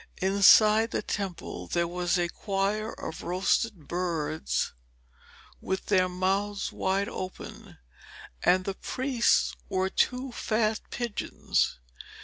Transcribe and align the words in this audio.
Inside 0.19 0.89
the 0.89 1.03
temple 1.03 1.67
there 1.67 1.87
was 1.87 2.17
a 2.17 2.27
choir 2.27 2.91
of 2.91 3.21
roast 3.21 3.75
birds 3.75 4.73
with 5.61 5.85
their 5.85 6.09
mouths 6.09 6.71
wide 6.71 7.07
open, 7.07 7.77
and 8.41 8.65
the 8.65 8.73
priests 8.73 9.55
were 9.69 9.91
two 9.91 10.31
fat 10.31 10.79
pigeons. 10.89 11.77